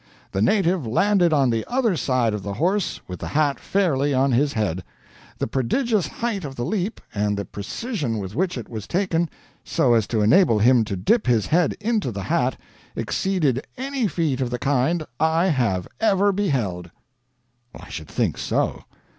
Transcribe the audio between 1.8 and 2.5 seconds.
side of